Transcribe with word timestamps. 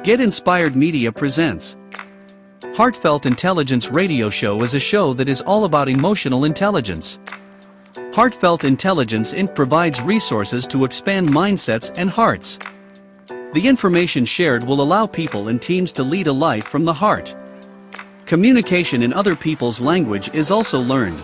Get 0.00 0.20
Inspired 0.20 0.74
Media 0.74 1.12
presents 1.12 1.76
Heartfelt 2.74 3.26
Intelligence 3.26 3.90
Radio 3.90 4.30
Show 4.30 4.62
is 4.62 4.72
a 4.72 4.80
show 4.80 5.12
that 5.12 5.28
is 5.28 5.42
all 5.42 5.66
about 5.66 5.88
emotional 5.88 6.46
intelligence. 6.46 7.18
Heartfelt 8.14 8.64
Intelligence 8.64 9.34
Inc. 9.34 9.54
provides 9.54 10.00
resources 10.00 10.66
to 10.68 10.86
expand 10.86 11.28
mindsets 11.28 11.92
and 11.98 12.08
hearts. 12.08 12.58
The 13.52 13.68
information 13.68 14.24
shared 14.24 14.64
will 14.64 14.80
allow 14.80 15.06
people 15.06 15.48
and 15.48 15.60
teams 15.60 15.92
to 15.92 16.02
lead 16.02 16.26
a 16.26 16.32
life 16.32 16.64
from 16.64 16.86
the 16.86 16.94
heart. 16.94 17.34
Communication 18.24 19.02
in 19.02 19.12
other 19.12 19.36
people's 19.36 19.78
language 19.78 20.34
is 20.34 20.50
also 20.50 20.80
learned. 20.80 21.22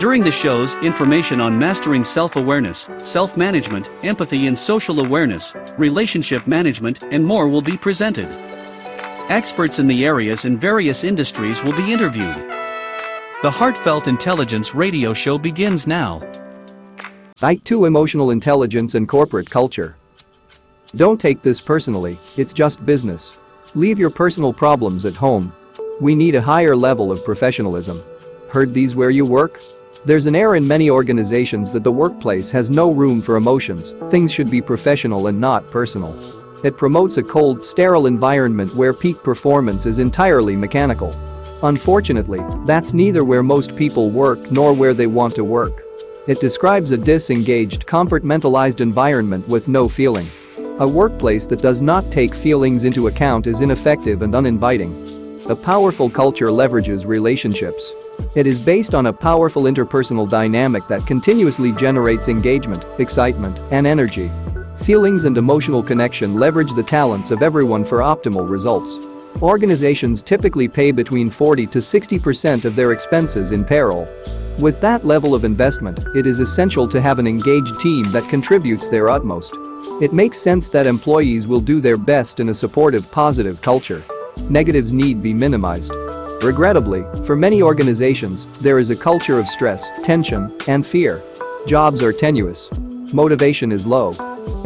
During 0.00 0.24
the 0.24 0.32
shows, 0.32 0.74
information 0.82 1.40
on 1.40 1.56
mastering 1.56 2.02
self-awareness, 2.02 2.88
self-management, 2.98 3.88
empathy 4.02 4.48
and 4.48 4.58
social 4.58 4.98
awareness, 4.98 5.54
relationship 5.78 6.48
management, 6.48 7.04
and 7.04 7.24
more 7.24 7.48
will 7.48 7.62
be 7.62 7.76
presented. 7.76 8.26
Experts 9.30 9.78
in 9.78 9.86
the 9.86 10.04
areas 10.04 10.46
and 10.46 10.60
various 10.60 11.04
industries 11.04 11.62
will 11.62 11.76
be 11.76 11.92
interviewed. 11.92 12.34
The 13.42 13.50
Heartfelt 13.52 14.08
Intelligence 14.08 14.74
radio 14.74 15.14
show 15.14 15.38
begins 15.38 15.86
now. 15.86 16.20
Site 17.36 17.64
2 17.64 17.84
Emotional 17.84 18.32
Intelligence 18.32 18.96
and 18.96 19.08
Corporate 19.08 19.48
Culture. 19.48 19.94
Don't 20.96 21.20
take 21.20 21.40
this 21.40 21.60
personally, 21.60 22.18
it's 22.36 22.52
just 22.52 22.84
business. 22.84 23.38
Leave 23.76 24.00
your 24.00 24.10
personal 24.10 24.52
problems 24.52 25.04
at 25.04 25.14
home. 25.14 25.52
We 26.00 26.16
need 26.16 26.34
a 26.34 26.42
higher 26.42 26.74
level 26.74 27.12
of 27.12 27.24
professionalism. 27.24 28.02
Heard 28.50 28.74
these 28.74 28.96
where 28.96 29.10
you 29.10 29.24
work? 29.24 29.60
There's 30.06 30.26
an 30.26 30.34
air 30.36 30.56
in 30.56 30.68
many 30.68 30.90
organizations 30.90 31.70
that 31.70 31.82
the 31.82 31.90
workplace 31.90 32.50
has 32.50 32.68
no 32.68 32.90
room 32.90 33.22
for 33.22 33.36
emotions, 33.36 33.94
things 34.10 34.30
should 34.30 34.50
be 34.50 34.60
professional 34.60 35.28
and 35.28 35.40
not 35.40 35.70
personal. 35.70 36.14
It 36.62 36.76
promotes 36.76 37.16
a 37.16 37.22
cold, 37.22 37.64
sterile 37.64 38.04
environment 38.04 38.74
where 38.74 38.92
peak 38.92 39.22
performance 39.22 39.86
is 39.86 39.98
entirely 39.98 40.56
mechanical. 40.56 41.16
Unfortunately, 41.62 42.42
that's 42.66 42.92
neither 42.92 43.24
where 43.24 43.42
most 43.42 43.74
people 43.76 44.10
work 44.10 44.50
nor 44.50 44.74
where 44.74 44.92
they 44.92 45.06
want 45.06 45.34
to 45.36 45.44
work. 45.44 45.82
It 46.26 46.38
describes 46.38 46.90
a 46.90 46.98
disengaged, 46.98 47.86
compartmentalized 47.86 48.82
environment 48.82 49.48
with 49.48 49.68
no 49.68 49.88
feeling. 49.88 50.26
A 50.80 50.86
workplace 50.86 51.46
that 51.46 51.62
does 51.62 51.80
not 51.80 52.12
take 52.12 52.34
feelings 52.34 52.84
into 52.84 53.06
account 53.06 53.46
is 53.46 53.62
ineffective 53.62 54.20
and 54.20 54.34
uninviting. 54.34 54.92
A 55.48 55.56
powerful 55.56 56.10
culture 56.10 56.48
leverages 56.48 57.06
relationships. 57.06 57.90
It 58.34 58.46
is 58.46 58.58
based 58.58 58.94
on 58.94 59.06
a 59.06 59.12
powerful 59.12 59.64
interpersonal 59.64 60.28
dynamic 60.28 60.86
that 60.88 61.06
continuously 61.06 61.72
generates 61.72 62.28
engagement, 62.28 62.84
excitement, 62.98 63.60
and 63.70 63.86
energy. 63.86 64.30
Feelings 64.82 65.24
and 65.24 65.38
emotional 65.38 65.82
connection 65.82 66.34
leverage 66.34 66.74
the 66.74 66.82
talents 66.82 67.30
of 67.30 67.42
everyone 67.42 67.84
for 67.84 67.98
optimal 67.98 68.48
results. 68.48 68.98
Organizations 69.42 70.22
typically 70.22 70.68
pay 70.68 70.92
between 70.92 71.30
40 71.30 71.66
to 71.68 71.78
60% 71.78 72.64
of 72.64 72.76
their 72.76 72.92
expenses 72.92 73.50
in 73.50 73.64
payroll. 73.64 74.08
With 74.60 74.80
that 74.80 75.04
level 75.04 75.34
of 75.34 75.44
investment, 75.44 76.04
it 76.14 76.26
is 76.26 76.38
essential 76.38 76.88
to 76.88 77.00
have 77.00 77.18
an 77.18 77.26
engaged 77.26 77.80
team 77.80 78.10
that 78.12 78.28
contributes 78.28 78.88
their 78.88 79.08
utmost. 79.08 79.54
It 80.00 80.12
makes 80.12 80.38
sense 80.38 80.68
that 80.68 80.86
employees 80.86 81.46
will 81.46 81.60
do 81.60 81.80
their 81.80 81.96
best 81.96 82.38
in 82.38 82.48
a 82.50 82.54
supportive, 82.54 83.10
positive 83.10 83.60
culture. 83.60 84.02
Negatives 84.48 84.92
need 84.92 85.22
be 85.22 85.34
minimized. 85.34 85.92
Regrettably, 86.44 87.06
for 87.24 87.34
many 87.34 87.62
organizations, 87.62 88.44
there 88.58 88.78
is 88.78 88.90
a 88.90 88.96
culture 88.96 89.38
of 89.38 89.48
stress, 89.48 89.86
tension, 90.02 90.54
and 90.68 90.86
fear. 90.86 91.22
Jobs 91.66 92.02
are 92.02 92.12
tenuous. 92.12 92.68
Motivation 93.14 93.72
is 93.72 93.86
low. 93.86 94.12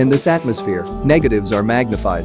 In 0.01 0.09
this 0.09 0.27
atmosphere, 0.27 0.83
negatives 1.05 1.53
are 1.53 1.63
magnified. 1.63 2.25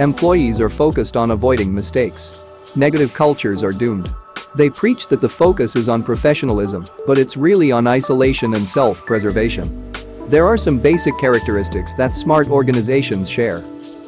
Employees 0.00 0.58
are 0.58 0.70
focused 0.70 1.18
on 1.18 1.32
avoiding 1.32 1.74
mistakes. 1.74 2.40
Negative 2.76 3.12
cultures 3.12 3.62
are 3.62 3.72
doomed. 3.72 4.10
They 4.54 4.70
preach 4.70 5.06
that 5.08 5.20
the 5.20 5.28
focus 5.28 5.76
is 5.76 5.90
on 5.90 6.02
professionalism, 6.02 6.86
but 7.06 7.18
it's 7.18 7.36
really 7.36 7.70
on 7.72 7.86
isolation 7.86 8.54
and 8.54 8.66
self-preservation. 8.66 9.92
There 10.28 10.46
are 10.46 10.56
some 10.56 10.78
basic 10.78 11.18
characteristics 11.18 11.92
that 11.96 12.14
smart 12.14 12.48
organizations 12.48 13.28
share. 13.28 13.60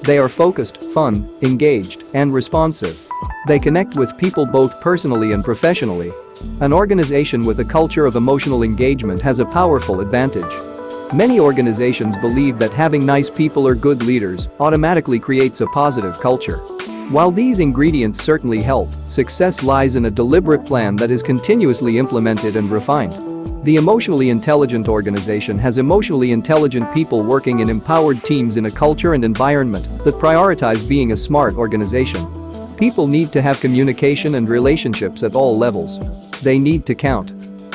They 0.05 0.17
are 0.17 0.31
focused, 0.31 0.79
fun, 0.95 1.29
engaged, 1.43 2.05
and 2.15 2.33
responsive. 2.33 2.99
They 3.47 3.61
connect 3.61 3.97
with 3.97 4.19
people 4.19 4.45
both 4.45 4.81
personally 4.81 5.31
and 5.31 5.45
professionally. 5.45 6.13
An 6.59 6.73
organization 6.73 7.45
with 7.45 7.61
a 7.61 7.65
culture 7.65 8.05
of 8.05 8.17
emotional 8.17 8.65
engagement 8.65 9.23
has 9.23 9.39
a 9.39 9.47
powerful 9.47 10.01
advantage. 10.01 10.53
Many 11.15 11.39
organizations 11.39 12.17
believe 12.17 12.59
that 12.59 12.73
having 12.73 13.07
nice 13.07 13.31
people 13.31 13.65
or 13.65 13.77
good 13.77 14.03
leaders 14.03 14.49
automatically 14.59 15.21
creates 15.21 15.61
a 15.61 15.69
positive 15.69 16.19
culture. 16.19 16.57
While 17.11 17.31
these 17.31 17.61
ingredients 17.61 18.21
certainly 18.21 18.61
help, 18.61 18.89
success 19.07 19.63
lies 19.63 19.95
in 19.95 20.07
a 20.07 20.11
deliberate 20.11 20.67
plan 20.67 20.97
that 20.97 21.13
is 21.13 21.23
continuously 21.23 21.99
implemented 21.99 22.57
and 22.57 22.69
refined. 22.69 23.13
The 23.65 23.77
emotionally 23.77 24.31
intelligent 24.31 24.89
organization 24.89 25.57
has 25.59 25.79
emotionally 25.79 26.33
intelligent 26.33 26.93
people 26.93 27.23
working 27.23 27.61
in 27.61 27.71
empowered 27.71 28.25
teams 28.25 28.57
in 28.57 28.67
a 28.67 28.71
culture 28.71 29.15
and 29.15 29.25
environment 29.25 29.87
that 30.03 30.15
prioritize 30.15 30.87
being 30.89 31.13
a 31.13 31.17
smart 31.17 31.55
organization. 31.55 32.46
People 32.77 33.07
need 33.07 33.33
to 33.33 33.41
have 33.41 33.59
communication 33.61 34.35
and 34.35 34.47
relationships 34.47 35.23
at 35.23 35.35
all 35.35 35.57
levels. 35.57 35.99
They 36.43 36.59
need 36.59 36.85
to 36.87 36.95
count. 36.95 37.33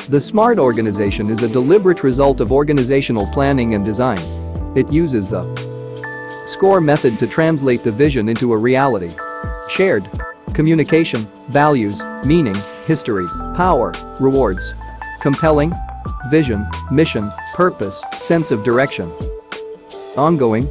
The 0.08 0.20
SMART 0.20 0.60
organization 0.60 1.28
is 1.28 1.42
a 1.42 1.48
deliberate 1.48 2.04
result 2.04 2.40
of 2.40 2.52
organizational 2.52 3.26
planning 3.32 3.74
and 3.74 3.84
design. 3.84 4.20
It 4.76 4.92
uses 4.92 5.28
the 5.28 5.42
SCORE 6.46 6.80
method 6.80 7.18
to 7.18 7.26
translate 7.26 7.82
the 7.82 7.90
vision 7.90 8.28
into 8.28 8.52
a 8.52 8.56
reality. 8.58 9.10
Shared 9.68 10.08
communication, 10.54 11.22
values, 11.48 12.00
meaning, 12.24 12.56
history, 12.86 13.26
power, 13.56 13.92
rewards. 14.20 14.72
Compelling 15.20 15.72
vision, 16.30 16.64
mission, 16.92 17.30
purpose, 17.54 18.00
sense 18.20 18.52
of 18.52 18.62
direction. 18.62 19.10
Ongoing 20.16 20.68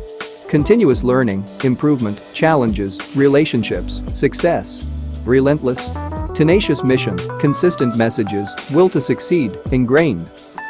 Continuous 0.52 1.02
learning, 1.02 1.46
improvement, 1.64 2.22
challenges, 2.34 3.00
relationships, 3.16 4.02
success. 4.14 4.86
Relentless. 5.24 5.88
Tenacious 6.36 6.84
mission, 6.84 7.18
consistent 7.40 7.96
messages, 7.96 8.54
will 8.70 8.90
to 8.90 9.00
succeed, 9.00 9.58
ingrained. 9.72 10.28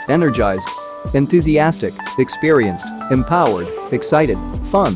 Energized. 0.07 0.69
Enthusiastic, 1.15 1.95
experienced, 2.19 2.85
empowered, 3.09 3.67
excited, 3.91 4.37
fun. 4.69 4.95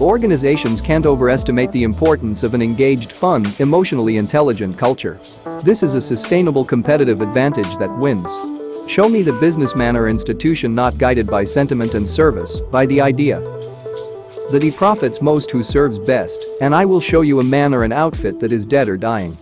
Organizations 0.00 0.80
can't 0.80 1.04
overestimate 1.04 1.72
the 1.72 1.82
importance 1.82 2.44
of 2.44 2.54
an 2.54 2.62
engaged, 2.62 3.10
fun, 3.10 3.44
emotionally 3.58 4.18
intelligent 4.18 4.78
culture. 4.78 5.18
This 5.64 5.82
is 5.82 5.94
a 5.94 6.00
sustainable 6.00 6.64
competitive 6.64 7.22
advantage 7.22 7.76
that 7.78 7.98
wins. 7.98 8.30
Show 8.88 9.08
me 9.08 9.22
the 9.22 9.32
businessman 9.40 9.96
or 9.96 10.08
institution 10.08 10.76
not 10.76 10.96
guided 10.96 11.26
by 11.26 11.42
sentiment 11.44 11.94
and 11.94 12.08
service, 12.08 12.60
by 12.60 12.86
the 12.86 13.00
idea. 13.00 13.40
That 14.52 14.62
he 14.62 14.70
profits 14.70 15.22
most 15.22 15.50
who 15.50 15.62
serves 15.62 15.98
best, 15.98 16.44
and 16.60 16.74
I 16.74 16.84
will 16.84 17.00
show 17.00 17.22
you 17.22 17.40
a 17.40 17.44
man 17.44 17.72
or 17.72 17.84
an 17.84 17.92
outfit 17.92 18.38
that 18.40 18.52
is 18.52 18.66
dead 18.66 18.86
or 18.86 18.98
dying. 18.98 19.34